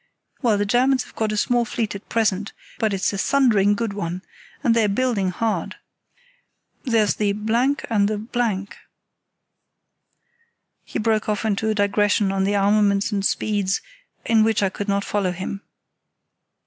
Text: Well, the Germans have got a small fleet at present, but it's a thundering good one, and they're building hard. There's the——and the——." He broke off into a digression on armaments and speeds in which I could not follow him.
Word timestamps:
Well, 0.41 0.57
the 0.57 0.65
Germans 0.65 1.03
have 1.03 1.15
got 1.15 1.31
a 1.31 1.37
small 1.37 1.63
fleet 1.63 1.93
at 1.93 2.09
present, 2.09 2.53
but 2.79 2.91
it's 2.91 3.13
a 3.13 3.19
thundering 3.19 3.75
good 3.75 3.93
one, 3.93 4.23
and 4.63 4.75
they're 4.75 4.89
building 4.89 5.29
hard. 5.29 5.75
There's 6.83 7.13
the——and 7.17 8.07
the——." 8.07 8.67
He 10.83 10.97
broke 10.97 11.29
off 11.29 11.45
into 11.45 11.69
a 11.69 11.75
digression 11.75 12.31
on 12.31 12.51
armaments 12.51 13.11
and 13.11 13.23
speeds 13.23 13.81
in 14.25 14.43
which 14.43 14.63
I 14.63 14.69
could 14.69 14.87
not 14.87 15.05
follow 15.05 15.33
him. 15.33 15.61